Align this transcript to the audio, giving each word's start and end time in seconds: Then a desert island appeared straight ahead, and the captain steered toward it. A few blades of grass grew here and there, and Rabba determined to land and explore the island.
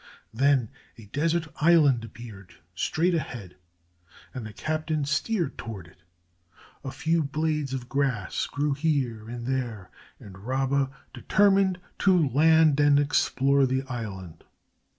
Then 0.33 0.69
a 0.97 1.05
desert 1.05 1.47
island 1.57 2.03
appeared 2.03 2.55
straight 2.73 3.13
ahead, 3.13 3.55
and 4.33 4.47
the 4.47 4.51
captain 4.51 5.05
steered 5.05 5.59
toward 5.59 5.85
it. 5.85 6.01
A 6.83 6.89
few 6.89 7.21
blades 7.21 7.71
of 7.71 7.87
grass 7.87 8.47
grew 8.47 8.73
here 8.73 9.29
and 9.29 9.45
there, 9.45 9.91
and 10.19 10.39
Rabba 10.39 10.89
determined 11.13 11.79
to 11.99 12.29
land 12.29 12.79
and 12.79 12.97
explore 12.99 13.67
the 13.67 13.83
island. 13.83 14.43